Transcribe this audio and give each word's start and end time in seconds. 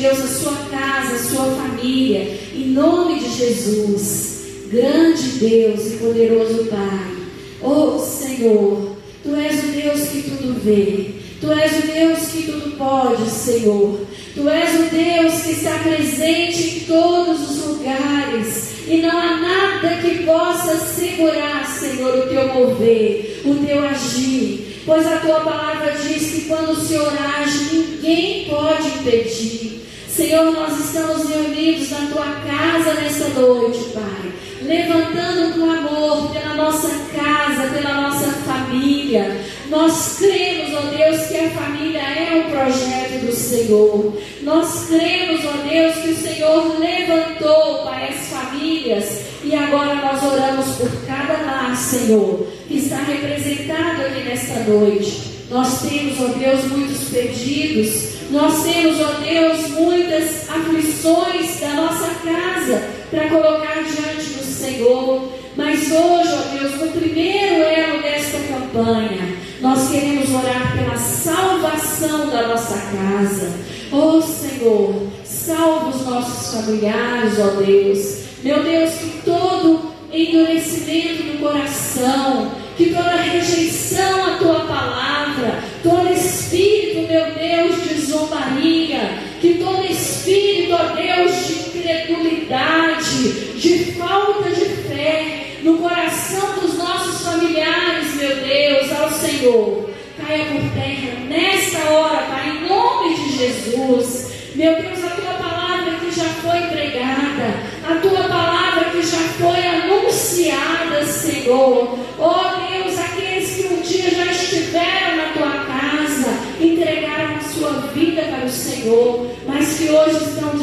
Deus, 0.00 0.18
a 0.18 0.26
sua 0.28 0.56
casa, 0.70 1.14
a 1.14 1.18
sua 1.18 1.44
família, 1.44 2.38
em 2.54 2.68
nome 2.68 3.20
de 3.20 3.36
Jesus. 3.36 4.40
Grande 4.70 5.28
Deus 5.38 5.92
e 5.92 5.96
poderoso 5.98 6.64
Pai. 6.66 7.16
Oh 7.62 7.98
Senhor, 7.98 8.96
Tu 9.22 9.36
és 9.36 9.62
o 9.62 9.66
Deus 9.66 10.08
que 10.08 10.22
tudo 10.22 10.58
vê. 10.64 11.10
Tu 11.38 11.52
és 11.52 11.84
o 11.84 11.86
Deus 11.86 12.18
que 12.32 12.42
tudo 12.50 12.76
pode, 12.78 13.28
Senhor. 13.28 14.00
Tu 14.34 14.48
és 14.48 14.80
o 14.80 14.82
Deus 14.84 15.42
que 15.42 15.50
está 15.50 15.78
presente 15.78 16.62
em 16.62 16.80
todos 16.86 17.50
os 17.50 17.66
lugares. 17.66 18.70
E 18.88 18.96
não 19.02 19.10
há 19.10 19.36
nada 19.36 20.00
que 20.00 20.24
possa 20.24 20.76
segurar, 20.76 21.66
Senhor, 21.66 22.20
o 22.20 22.28
teu 22.28 22.54
mover, 22.54 23.42
o 23.44 23.54
teu 23.56 23.84
agir. 23.84 24.82
Pois 24.86 25.06
a 25.06 25.18
tua 25.18 25.40
palavra 25.40 25.92
diz 25.92 26.30
que 26.30 26.40
quando 26.48 26.70
o 26.70 26.80
Senhor 26.80 27.12
age, 27.12 27.74
ninguém 27.74 28.46
pode 28.48 28.88
impedir. 28.88 29.80
Senhor, 30.14 30.50
nós 30.50 30.86
estamos 30.86 31.28
reunidos 31.28 31.88
na 31.90 32.06
tua 32.06 32.26
casa 32.26 32.94
nessa 32.94 33.28
noite, 33.28 33.90
Pai, 33.94 34.32
levantando 34.60 35.46
um 35.46 35.52
clamor 35.52 36.32
pela 36.32 36.54
nossa 36.54 36.88
casa, 37.14 37.70
pela 37.72 38.02
nossa 38.02 38.26
família. 38.26 39.40
Nós 39.68 40.16
cremos, 40.18 40.74
ó 40.74 40.80
Deus, 40.88 41.26
que 41.28 41.36
a 41.36 41.50
família 41.50 42.00
é 42.00 42.44
um 42.44 42.50
projeto 42.50 43.24
do 43.24 43.32
Senhor. 43.32 44.20
Nós 44.42 44.88
cremos, 44.88 45.40
ó 45.44 45.68
Deus, 45.68 45.94
que 45.96 46.08
o 46.08 46.16
Senhor 46.16 46.78
levantou, 46.80 47.84
Pai, 47.84 48.08
as 48.08 48.26
famílias. 48.26 49.20
E 49.44 49.54
agora 49.54 49.94
nós 49.94 50.22
oramos 50.24 50.66
por 50.76 50.90
cada 51.06 51.40
lar, 51.40 51.76
Senhor, 51.76 52.48
que 52.66 52.78
está 52.78 52.96
representado 52.96 54.02
aqui 54.02 54.24
nesta 54.24 54.58
noite. 54.64 55.39
Nós 55.50 55.82
temos, 55.82 56.20
ó 56.20 56.38
Deus, 56.38 56.64
muitos 56.66 57.08
pedidos. 57.08 58.20
Nós 58.30 58.62
temos, 58.62 59.00
ó 59.00 59.20
Deus, 59.20 59.68
muitas 59.70 60.48
aflições 60.48 61.58
da 61.60 61.70
nossa 61.70 62.08
casa 62.24 62.88
para 63.10 63.28
colocar 63.28 63.82
diante 63.82 64.30
do 64.30 64.44
Senhor. 64.44 65.28
Mas 65.56 65.90
hoje, 65.90 66.30
ó 66.32 66.56
Deus, 66.56 66.80
no 66.80 66.88
primeiro 66.92 67.64
elo 67.64 68.00
desta 68.00 68.38
campanha, 68.38 69.36
nós 69.60 69.90
queremos 69.90 70.30
orar 70.30 70.76
pela 70.78 70.96
salvação 70.96 72.30
da 72.30 72.46
nossa 72.46 72.74
casa. 72.74 73.52
Oh 73.90 74.22
Senhor, 74.22 75.08
salva 75.24 75.88
os 75.88 76.06
nossos 76.06 76.54
familiares, 76.54 77.38
ó 77.40 77.60
Deus. 77.60 78.20
Meu 78.44 78.62
Deus, 78.62 78.90
que 78.94 79.22
todo 79.24 79.90
endurecimento 80.12 81.24
do 81.24 81.40
coração, 81.40 82.52
que 82.76 82.94
toda 82.94 83.16
rejeição 83.16 84.24
à 84.24 84.36
tua 84.38 84.60
palavra, 84.60 85.62
todo 85.82 86.12
espírito, 86.12 87.08
meu 87.08 87.26
Deus, 87.32 87.88
de 87.88 88.00
zombaria, 88.00 89.18
que 89.40 89.54
todo 89.54 89.84
espírito, 89.84 90.74
ó 90.74 90.94
Deus, 90.94 91.46
de 91.46 91.78
incredulidade, 91.78 93.30
de 93.58 93.92
falta 93.92 94.50
de 94.50 94.64
fé 94.64 95.56
no 95.62 95.78
coração 95.78 96.58
dos 96.60 96.78
nossos 96.78 97.22
familiares, 97.22 98.14
meu 98.14 98.36
Deus, 98.36 98.92
ao 98.92 99.10
Senhor, 99.10 99.90
caia 100.18 100.44
por 100.46 100.70
terra 100.72 101.20
nesta 101.28 101.90
hora, 101.90 102.26
Pai, 102.26 102.50
em 102.50 102.68
nome 102.68 103.14
de 103.14 103.38
Jesus. 103.38 104.30
Meu 104.54 104.74
Deus, 104.74 105.04
a 105.04 105.10
tua 105.10 105.32
palavra 105.34 105.92
que 106.00 106.10
já 106.10 106.24
foi 106.24 106.60
pregada, 106.62 107.54
a 107.88 107.94
tua 108.00 108.24
palavra 108.24 108.90
que 108.90 109.02
já 109.02 109.18
foi 109.38 109.66
anunciada, 109.66 111.06
Senhor. 111.06 111.98
Oh 112.18 112.68
Deus, 112.68 112.98
aqueles 112.98 113.54
que 113.54 113.72
um 113.72 113.80
dia 113.80 114.10
já 114.10 114.26
estiveram 114.26 115.16
na 115.16 115.32
tua 115.32 115.64
casa, 115.64 116.30
entregaram 116.60 117.36
a 117.36 117.40
sua 117.40 117.72
vida 117.94 118.22
para 118.22 118.44
o 118.44 118.50
Senhor, 118.50 119.30
mas 119.46 119.78
que 119.78 119.88
hoje 119.88 120.24
estão 120.24 120.58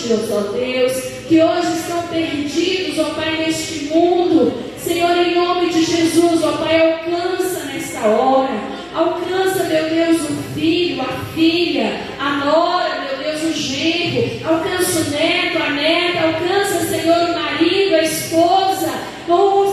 distantes, 0.00 0.30
ó 0.32 0.40
Deus, 0.52 0.92
que 1.28 1.42
hoje 1.42 1.78
estão 1.78 2.02
perdidos, 2.08 2.98
ó 2.98 3.14
Pai, 3.14 3.36
neste 3.38 3.84
mundo. 3.84 4.52
Senhor, 4.78 5.16
em 5.16 5.34
nome 5.34 5.70
de 5.70 5.84
Jesus, 5.84 6.42
ó 6.42 6.52
Pai, 6.52 6.80
alcança 6.80 7.64
nesta 7.66 8.06
hora. 8.08 8.80
Alcança, 8.94 9.64
meu 9.64 9.88
Deus, 9.88 10.22
o 10.22 10.54
filho, 10.54 11.02
a 11.02 11.34
filha, 11.34 12.00
a 12.18 12.44
nora, 12.44 13.06
meu 13.08 13.24
Deus, 13.24 13.42
o 13.44 13.52
genro. 13.52 14.30
Alcança 14.44 15.00
o 15.00 15.10
neto, 15.10 15.62
a 15.62 15.70
neta. 15.70 16.26
Alcança, 16.26 16.86
Senhor, 16.86 17.30
o 17.30 17.34
marido, 17.34 17.94
a 17.94 18.02
esposa. 18.02 18.90
Oh, 19.28 19.69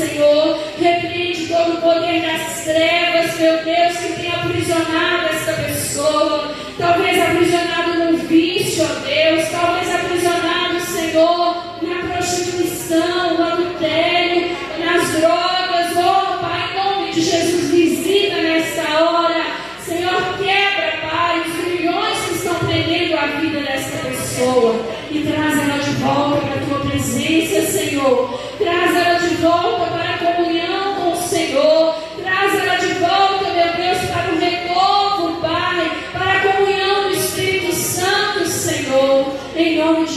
Senhor. 0.00 0.58
Repreende 0.78 1.46
todo 1.46 1.74
o 1.74 1.82
poder 1.82 2.22
das 2.22 2.64
trevas, 2.64 3.38
meu 3.38 3.62
Deus, 3.62 3.96
que 3.98 4.12
tem 4.14 4.32
aprisionado 4.32 5.28
essa 5.28 5.52
pessoa. 5.52 6.54
Talvez 6.78 7.20
aprisionado 7.20 8.04
no 8.04 8.16
vício, 8.16 8.82
ó 8.82 9.04
Deus. 9.04 9.48
Talvez 9.50 9.94
aprisionado, 9.94 10.80
Senhor, 10.80 11.82
na 11.82 12.14
prostituição, 12.14 13.36
no 13.36 13.44
adultério, 13.44 14.56
nas 14.78 15.10
drogas. 15.10 15.90
Oh, 15.98 16.38
Pai, 16.40 16.70
em 16.70 16.76
nome 16.76 17.12
de 17.12 17.20
Jesus, 17.20 17.70
visita 17.70 18.36
nesta 18.36 19.04
hora. 19.04 19.44
Senhor, 19.84 20.38
quebra, 20.38 21.10
Pai, 21.10 21.42
os 21.46 21.62
grilhões 21.62 22.18
que 22.26 22.34
estão 22.36 22.54
prendendo 22.54 23.18
a 23.18 23.26
vida 23.38 23.60
dessa 23.60 23.98
pessoa 23.98 24.82
e 25.10 25.18
traz 25.18 25.58
ela 25.58 25.78
de 25.78 25.90
volta 25.96 26.46
para 26.46 26.54
a 26.54 26.66
tua 26.66 26.90
presença, 26.90 27.70
Senhor. 27.70 28.39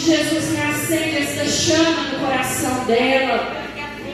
Jesus, 0.04 0.58
reacende 0.58 1.18
esta 1.18 1.46
chama 1.46 2.04
no 2.12 2.20
coração 2.20 2.84
dela. 2.86 3.56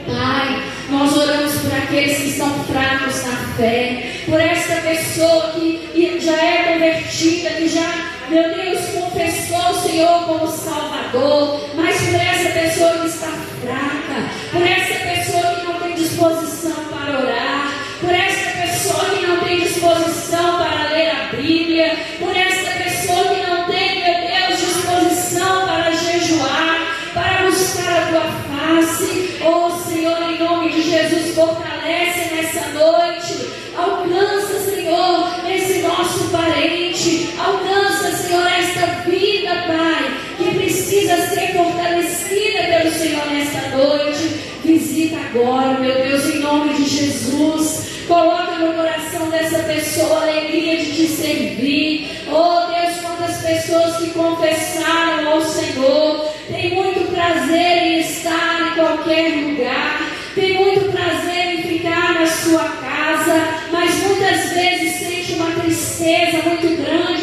Pai, 0.06 0.62
nós 0.88 1.16
oramos 1.16 1.52
por 1.54 1.72
aqueles 1.72 2.16
que 2.16 2.28
estão 2.28 2.48
fracos 2.64 3.24
na 3.24 3.36
fé, 3.56 4.22
por 4.24 4.40
esta 4.40 4.76
pessoa 4.82 5.52
que 5.52 6.18
já 6.20 6.36
é 6.36 6.72
convertida, 6.72 7.50
que 7.50 7.68
já, 7.68 8.12
meu 8.28 8.54
Deus, 8.54 8.80
confessou 8.86 9.70
o 9.70 9.82
Senhor 9.82 10.24
como 10.26 10.46
Salvador, 10.46 11.68
mas 11.74 11.96
por 11.96 12.20
essa 12.20 12.50
pessoa 12.50 12.92
que 12.98 13.06
está 13.08 13.28
fraca, 13.60 14.30
por 14.52 14.62
essa 14.62 14.94
pessoa 14.94 15.54
que 15.54 15.66
não 15.66 15.80
tem 15.80 15.94
disposição 15.94 16.84
para 16.84 17.18
orar, 17.20 17.72
por 18.00 18.14
essa 18.14 18.50
pessoa 18.62 19.10
que 19.10 19.26
não 19.26 19.40
tem 19.40 19.60
disposição 19.60 20.56
para 20.56 20.90
ler 20.90 21.10
a 21.10 21.36
Bíblia, 21.36 21.96
por 22.18 22.36
essa 22.36 22.59
agora, 45.30 45.78
meu 45.78 45.94
Deus, 45.94 46.24
em 46.26 46.40
nome 46.40 46.74
de 46.74 46.84
Jesus. 46.84 47.88
Coloca 48.08 48.58
no 48.58 48.74
coração 48.74 49.30
dessa 49.30 49.60
pessoa 49.60 50.18
a 50.18 50.22
alegria 50.22 50.78
de 50.78 50.92
te 50.92 51.06
servir. 51.06 52.10
Oh 52.28 52.66
Deus, 52.66 52.96
quantas 53.00 53.36
pessoas 53.40 53.96
que 53.98 54.10
confessaram 54.10 55.28
ao 55.28 55.40
Senhor. 55.42 56.28
Tem 56.48 56.74
muito 56.74 57.12
prazer 57.12 57.82
em 57.82 58.00
estar 58.00 58.72
em 58.72 58.74
qualquer 58.74 59.36
lugar. 59.36 60.10
Tem 60.34 60.54
muito 60.54 60.90
prazer 60.90 61.54
em 61.54 61.62
ficar 61.62 62.14
na 62.14 62.26
sua 62.26 62.64
casa. 62.64 63.40
Mas 63.70 63.94
muitas 64.02 64.50
vezes 64.52 64.96
sente 64.96 65.34
uma 65.34 65.52
tristeza 65.52 66.38
muito 66.42 66.82
grande 66.82 67.19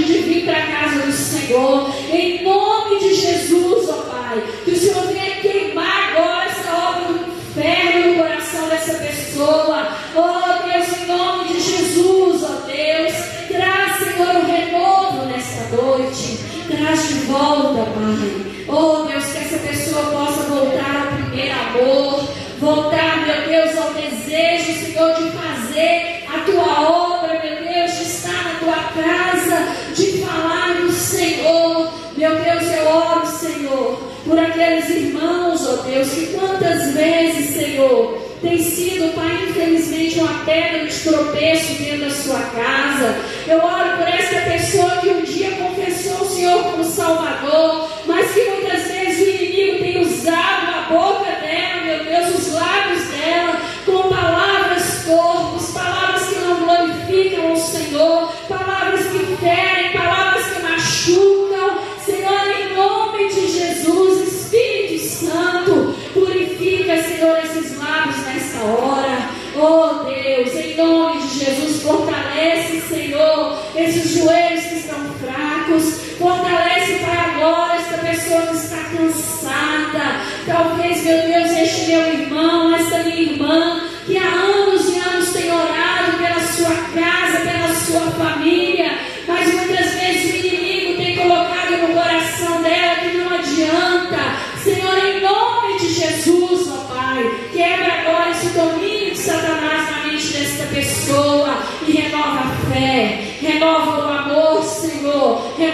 por 34.28 34.38
aqueles 34.38 34.90
irmãos, 34.90 35.66
ó 35.68 35.84
Deus, 35.84 36.10
que 36.10 36.28
quantas 36.28 36.94
vezes, 36.94 37.56
Senhor, 37.56 38.22
tem 38.42 38.60
sido, 38.60 39.16
Pai, 39.16 39.48
infelizmente, 39.50 40.20
uma 40.20 40.44
pedra 40.46 40.86
de 40.86 41.00
tropeço 41.00 41.74
dentro 41.82 42.06
da 42.06 42.12
sua 42.12 42.40
casa. 42.40 43.16
Eu 43.48 43.58
oro 43.58 43.98
por 43.98 44.08
essa 44.08 44.42
pessoa 44.42 44.98
que 44.98 45.10
um 45.10 45.22
dia 45.22 45.52
confessou 45.52 46.22
o 46.22 46.30
Senhor 46.30 46.64
como 46.64 46.84
Salvador, 46.84 47.90
mas 48.06 48.32
que 48.32 48.42
muitas 48.42 48.87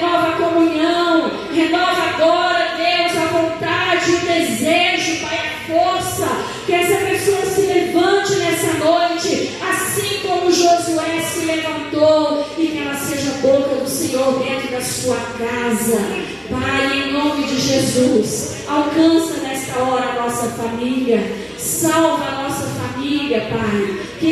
renova 0.03 0.27
a 0.27 0.31
comunhão, 0.33 1.31
renova 1.53 2.01
agora, 2.13 2.75
Deus, 2.75 3.17
a 3.17 3.25
vontade, 3.27 4.11
o 4.11 4.19
desejo, 4.19 5.21
Pai, 5.21 5.37
a 5.37 5.73
força, 5.73 6.27
que 6.65 6.73
essa 6.73 7.05
pessoa 7.05 7.45
se 7.45 7.61
levante 7.61 8.33
nessa 8.35 8.73
noite, 8.83 9.57
assim 9.61 10.19
como 10.27 10.51
Josué 10.51 11.21
se 11.21 11.45
levantou, 11.45 12.45
e 12.57 12.67
que 12.67 12.79
ela 12.79 12.95
seja 12.95 13.31
a 13.31 13.37
boca 13.37 13.75
do 13.75 13.89
Senhor 13.89 14.39
dentro 14.39 14.71
da 14.71 14.81
sua 14.81 15.15
casa. 15.37 16.01
Pai, 16.49 17.07
em 17.07 17.13
nome 17.13 17.47
de 17.47 17.59
Jesus, 17.59 18.57
alcança 18.67 19.37
nesta 19.41 19.79
hora 19.79 20.09
a 20.09 20.23
nossa 20.23 20.49
família, 20.49 21.23
salva 21.57 22.25
a 22.25 22.43
nossa 22.43 22.67
família, 22.67 23.47
Pai. 23.49 23.99
Que 24.19 24.27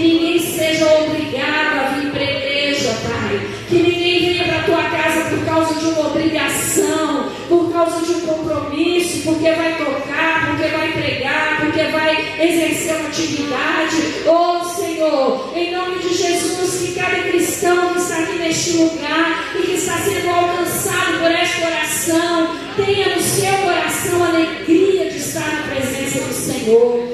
porque 9.42 9.56
vai 9.56 9.76
tocar, 9.76 10.48
porque 10.52 10.68
vai 10.68 10.92
pregar, 10.92 11.62
porque 11.62 11.84
vai 11.86 12.16
exercer 12.40 12.96
uma 12.98 13.08
atividade. 13.08 13.96
Oh 14.28 14.64
Senhor, 14.64 15.52
em 15.56 15.72
nome 15.72 15.98
de 15.98 16.14
Jesus, 16.16 16.80
que 16.80 16.94
cada 16.94 17.24
cristão 17.24 17.92
que 17.92 18.00
está 18.00 18.20
aqui 18.20 18.38
neste 18.38 18.78
lugar 18.78 19.52
e 19.56 19.64
que 19.64 19.72
está 19.74 19.98
sendo 19.98 20.30
alcançado 20.30 21.20
por 21.20 21.32
esta 21.32 21.66
oração, 21.66 22.56
tenha 22.76 23.16
no 23.16 23.22
seu 23.22 23.58
coração 23.64 24.24
alegria 24.24 25.10
de 25.10 25.18
estar 25.18 25.52
na 25.52 25.74
presença 25.74 26.20
do 26.20 26.34
Senhor, 26.34 27.11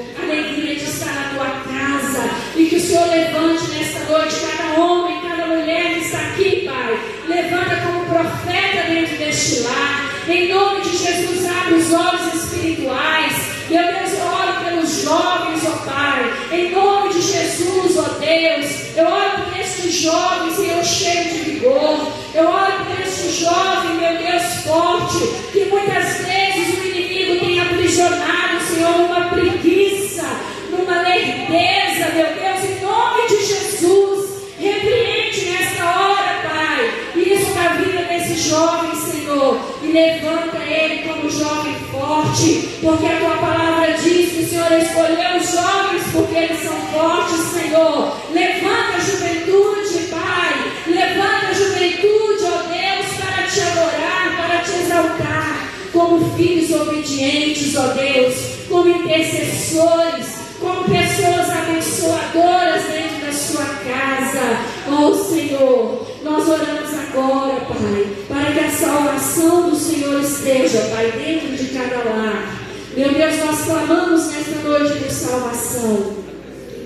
pelos 14.88 15.02
jovens, 15.02 15.62
ó 15.66 15.90
Pai, 15.90 16.32
em 16.50 16.70
nome 16.70 17.12
de 17.12 17.20
Jesus, 17.20 17.98
ó 17.98 18.08
Deus, 18.18 18.96
eu 18.96 19.06
oro 19.06 19.42
por 19.44 19.60
estes 19.60 19.92
jovens, 19.92 20.54
Senhor, 20.56 20.84
cheio 20.84 21.24
de 21.24 21.50
vigor, 21.50 22.12
eu 22.34 22.48
oro 22.48 22.84
por 22.86 23.00
este 23.00 23.42
jovem, 23.42 23.96
meu 23.96 24.16
Deus, 24.16 24.42
forte, 24.64 25.18
que 25.52 25.64
muitas 25.66 26.24
vezes 26.24 26.78
o 26.78 26.86
inimigo 26.86 27.44
tem 27.44 27.60
aprisionado, 27.60 28.60
Senhor, 28.66 28.98
numa 28.98 29.28
preguiça, 29.28 30.24
numa 30.70 31.02
lerdeza, 31.02 32.12
meu 32.14 32.26
Deus, 32.26 32.64
em 32.64 32.80
nome 32.80 33.28
de 33.28 33.44
Jesus, 33.44 34.30
repreende 34.58 35.50
nesta 35.50 35.84
hora, 35.84 36.48
Pai, 36.48 36.90
isso 37.14 37.54
na 37.54 37.68
vida 37.74 38.04
desse 38.04 38.48
jovem, 38.48 38.94
Senhor, 38.94 39.58
e 39.82 39.86
levanta 39.92 40.58
ele 40.64 41.08
como 41.08 41.30
jovem 41.30 41.74
forte, 41.90 42.68
porque 42.80 43.06
a 43.06 43.18
tua 43.18 43.36
palavra 43.36 43.77
diz 44.02 44.32
que 44.32 44.42
o 44.42 44.48
Senhor 44.48 44.72
escolheu 44.72 45.36
os 45.36 45.50
jovens 45.50 46.02
porque 46.12 46.36
eles 46.36 46.62
são 46.62 46.76
fortes, 46.92 47.40
Senhor. 47.52 48.16
Levanta 48.32 48.96
a 48.96 49.00
juventude, 49.00 50.06
Pai, 50.10 50.72
levanta 50.86 51.46
a 51.48 51.52
juventude, 51.52 52.44
ó 52.44 52.62
Deus, 52.62 53.06
para 53.18 53.46
te 53.46 53.60
adorar, 53.60 54.36
para 54.36 54.58
te 54.62 54.82
exaltar, 54.82 55.68
como 55.92 56.36
filhos 56.36 56.70
obedientes, 56.80 57.76
ó 57.76 57.88
Deus, 57.88 58.34
como 58.68 58.88
intercessores, 58.88 60.26
como 60.60 60.84
pessoas 60.84 61.50
abençoadoras 61.50 62.84
dentro 62.84 63.26
da 63.26 63.32
sua 63.32 63.64
casa. 63.64 64.60
Ó 64.90 65.14
Senhor, 65.14 66.06
nós 66.22 66.48
oramos 66.48 66.94
agora, 66.94 67.60
Pai, 67.60 68.06
para 68.28 68.52
que 68.52 68.58
essa 68.60 68.86
oração 68.86 69.70
do 69.70 69.76
Senhor 69.76 70.20
esteja, 70.20 70.80
Pai, 70.94 71.12
dentro 71.12 71.56
de 71.56 71.68
cada 71.72 72.04
lar. 72.04 72.57
Meu 72.98 73.14
Deus, 73.14 73.36
nós 73.44 73.64
clamamos 73.64 74.26
nesta 74.32 74.56
noite 74.68 74.98
de 74.98 75.14
salvação. 75.14 76.16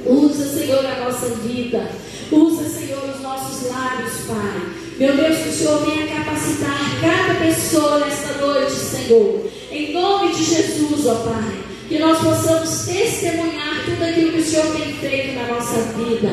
Usa, 0.04 0.44
Senhor, 0.44 0.84
a 0.84 1.04
nossa 1.06 1.26
vida. 1.36 1.88
Usa, 2.30 2.68
Senhor, 2.68 3.02
os 3.08 3.22
nossos 3.22 3.70
lábios, 3.70 4.12
Pai. 4.26 4.74
Meu 4.98 5.16
Deus, 5.16 5.38
que 5.38 5.48
o 5.48 5.52
Senhor 5.52 5.86
venha 5.86 6.14
capacitar 6.14 7.00
cada 7.00 7.40
pessoa 7.40 8.00
nesta 8.00 8.34
noite, 8.44 8.72
Senhor. 8.72 9.50
Em 9.70 9.94
nome 9.94 10.34
de 10.34 10.44
Jesus, 10.44 11.06
ó 11.06 11.14
Pai. 11.14 11.64
Que 11.88 11.98
nós 11.98 12.18
possamos 12.18 12.84
testemunhar 12.84 13.82
tudo 13.86 14.04
aquilo 14.04 14.32
que 14.32 14.40
o 14.40 14.44
Senhor 14.44 14.66
tem 14.66 14.92
feito 14.92 15.34
na 15.34 15.46
nossa 15.46 15.80
vida. 15.94 16.28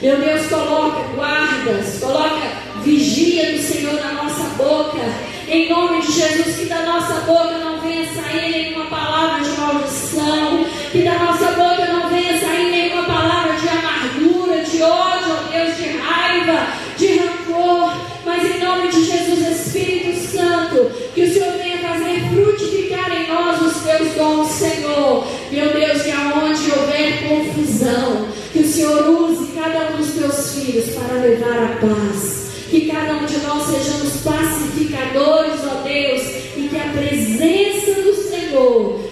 Meu 0.00 0.16
Deus, 0.16 0.46
coloca 0.46 1.08
guardas, 1.12 1.98
coloca 1.98 2.52
vigia 2.84 3.50
do 3.50 3.58
Senhor 3.58 3.94
na 3.94 4.12
nossa 4.12 4.44
boca. 4.50 5.02
Em 5.48 5.68
nome 5.68 6.02
de 6.02 6.12
Jesus, 6.12 6.56
que 6.56 6.66
da 6.66 6.86
nossa 6.86 7.14
boca 7.22 7.58
não 7.58 7.73
venha 7.84 8.04
sair 8.14 8.50
nenhuma 8.50 8.86
palavra 8.86 9.44
de 9.44 9.50
maldição. 9.60 10.66
Que 10.90 11.02
da 11.02 11.18
nossa 11.18 11.46
boca 11.52 11.86
não 11.86 12.08
venha 12.08 12.40
sair 12.40 12.70
nenhuma 12.70 13.04
palavra 13.04 13.54
de 13.54 13.68
amargura, 13.68 14.62
de 14.62 14.82
ódio, 14.82 15.32
ó 15.32 15.52
Deus, 15.52 15.76
de 15.76 15.98
raiva, 15.98 16.66
de 16.96 17.16
rancor. 17.18 17.92
Mas 18.24 18.44
em 18.44 18.64
nome 18.64 18.88
de 18.88 19.04
Jesus, 19.04 19.66
Espírito 19.66 20.32
Santo, 20.32 20.90
que 21.14 21.22
o 21.22 21.32
Senhor 21.32 21.52
venha 21.58 21.78
fazer 21.78 22.28
frutificar 22.30 23.12
em 23.12 23.28
nós 23.28 23.60
os 23.60 23.82
teus 23.82 24.14
dons, 24.14 24.48
Senhor. 24.48 25.26
Meu 25.50 25.72
Deus, 25.72 26.02
que 26.02 26.10
aonde 26.10 26.70
houver 26.70 27.28
confusão, 27.28 28.28
que 28.52 28.60
o 28.60 28.66
Senhor 28.66 29.08
use 29.08 29.52
cada 29.52 29.90
um 29.90 29.96
dos 29.96 30.12
teus 30.12 30.54
filhos 30.54 30.94
para 30.94 31.20
levar 31.20 31.64
a 31.64 31.76
paz. 31.80 32.44
Que 32.70 32.86
cada 32.90 33.14
um 33.14 33.26
de 33.26 33.38
nós 33.38 33.62
sejamos 33.66 34.22
pacificadores, 34.22 35.60
ó 35.64 35.82
Deus, 35.82 36.22
e 36.56 36.68
que 36.68 36.76
a 36.76 36.90
presença 36.92 37.23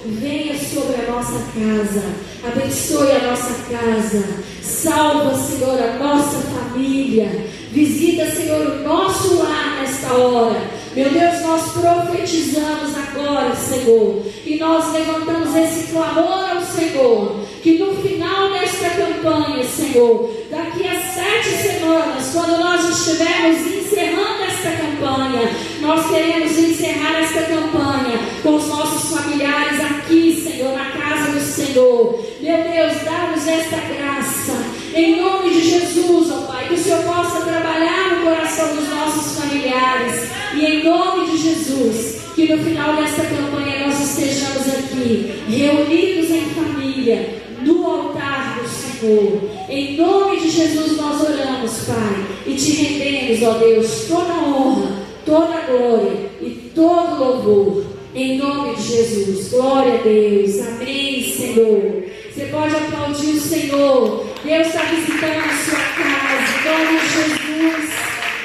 venha 0.07 0.59
sobre 0.59 0.97
a 1.03 1.11
nossa 1.11 1.39
casa. 1.55 2.03
Abençoe 2.45 3.13
a 3.13 3.31
nossa 3.31 3.55
casa. 3.71 4.25
Salva, 4.63 5.35
Senhor, 5.37 5.79
a 5.79 5.99
nossa 5.99 6.39
família. 6.39 7.47
Visita, 7.71 8.31
Senhor, 8.31 8.67
o 8.67 8.83
nosso 8.83 9.37
lar 9.43 9.81
nesta 9.81 10.13
hora. 10.13 10.61
Meu 10.95 11.09
Deus, 11.09 11.41
nós 11.41 11.73
profetizamos 11.73 12.95
agora, 12.95 13.55
Senhor, 13.57 14.23
e 14.45 14.59
nós 14.59 14.93
levantamos 14.93 15.57
esse 15.57 15.91
clamor 15.91 16.51
ao 16.51 16.61
Senhor, 16.61 17.41
que 17.63 17.79
no 17.79 17.95
final 17.97 18.53
desta 18.53 18.91
campanha, 18.91 19.65
Senhor, 19.65 20.31
daqui 20.51 20.87
a 20.87 21.01
sete 21.01 21.49
semanas, 21.49 22.31
quando 22.35 22.59
nós 22.59 22.91
estivermos 22.91 23.67
encerrando 23.75 24.43
esta 24.45 24.71
campanha, 24.71 25.51
nós 25.81 26.11
queremos 26.11 26.59
encerrar 26.59 27.23
esta 27.23 27.43
campanha 27.43 28.19
com 28.43 28.57
os 28.57 28.69
nossos 28.69 29.19
familiares 29.19 29.81
aqui, 29.81 30.43
Senhor, 30.43 30.77
na 30.77 30.91
casa 30.91 31.33
do 31.33 31.41
Senhor. 31.41 32.23
Meu 32.41 32.72
Deus, 32.83 33.03
dá-nos 33.05 33.47
esta 33.47 33.77
graça, 33.77 34.53
em 34.93 35.23
nome 35.23 35.51
de 35.51 35.63
Jesus, 35.63 36.33
ó 36.33 36.53
Pai, 36.53 36.67
que 36.67 36.75
o 36.75 36.79
Senhor 36.79 37.05
possa 37.05 37.43
trabalhar 37.43 38.17
no 38.17 38.25
coração 38.25 38.75
dos 38.75 38.89
nossos 38.89 39.39
familiares, 39.39 40.29
e 40.55 40.65
em 40.65 40.85
nome 40.85 41.31
de 41.31 41.37
Jesus, 41.39 42.17
que 42.35 42.53
no 42.53 42.63
final 42.65 42.97
desta 42.97 43.23
campanha 43.23 43.87
nós 43.87 44.01
estejamos 44.01 44.67
aqui, 44.69 45.45
reunidos 45.49 46.31
em 46.31 46.41
família, 46.51 47.43
no 47.65 47.87
altar 47.87 48.59
do 48.61 48.69
Senhor. 48.69 49.43
Em 49.69 49.97
nome 49.97 50.41
de 50.41 50.51
Jesus 50.51 50.97
nós 50.97 51.21
oramos, 51.21 51.73
Pai, 51.87 52.27
e 52.47 52.55
te 52.55 52.73
rendemos, 52.73 53.43
ó 53.45 53.59
Deus, 53.59 54.07
toda 54.09 54.33
honra, 54.33 54.91
toda 55.25 55.61
glória 55.69 56.31
e 56.41 56.71
todo 56.75 57.25
louvor. 57.25 57.85
Em 58.15 58.37
nome 58.37 58.75
de 58.75 58.83
Jesus. 58.83 59.49
Glória 59.49 59.95
a 59.95 60.03
Deus. 60.03 60.61
Amém, 60.61 61.25
Senhor. 61.25 62.02
Você 62.35 62.47
pode 62.47 62.75
aplaudir 62.75 63.33
o 63.33 63.41
Senhor. 63.41 64.27
Deus 64.43 64.67
está 64.67 64.81
visitando 64.85 65.37
a 65.37 65.53
sua 65.65 65.79
casa. 65.99 66.53
Nome 66.65 66.99
de 66.99 67.09
Jesus. 67.13 67.91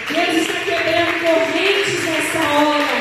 Deus 0.10 0.38
está 0.42 0.60
quebrando 0.66 1.14
correntes 1.22 2.04
nessa 2.04 2.40
hora. 2.50 2.98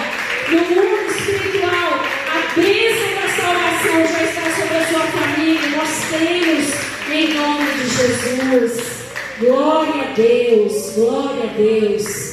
No 0.49 0.59
mundo 0.59 1.11
espiritual, 1.11 2.05
a 2.31 2.55
bênção 2.55 3.11
da 3.17 3.29
salvação 3.35 3.99
já 4.13 4.23
está 4.23 4.47
sobre 4.61 4.77
a 4.77 4.87
sua 4.87 5.01
família. 5.01 5.69
Nós 5.77 5.91
temos 6.09 6.67
em 7.11 7.35
nome 7.35 7.73
de 7.73 7.89
Jesus. 7.89 8.73
Glória 9.41 10.03
a 10.03 10.13
Deus. 10.13 10.93
Glória 10.95 11.51
a 11.51 11.53
Deus. 11.55 12.26